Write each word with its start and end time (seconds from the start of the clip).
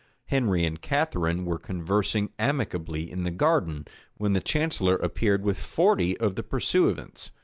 Henry 0.25 0.65
and 0.65 0.81
Catharine 0.81 1.45
were 1.45 1.59
conversing 1.59 2.31
amicably 2.39 3.07
in 3.11 3.21
the 3.21 3.29
garden, 3.29 3.85
when 4.17 4.33
the 4.33 4.41
chancellor 4.41 4.95
appeared 4.95 5.43
with 5.43 5.59
forty 5.59 6.17
of 6.19 6.33
the 6.33 6.41
pursuivants. 6.41 7.29